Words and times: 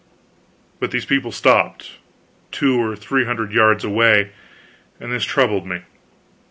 But 0.79 0.89
these 0.89 1.05
people 1.05 1.31
stopped, 1.31 1.99
two 2.51 2.81
or 2.81 2.95
three 2.95 3.23
hundred 3.25 3.51
yards 3.51 3.83
away, 3.83 4.31
and 4.99 5.11
this 5.13 5.23
troubled 5.23 5.67
me. 5.67 5.83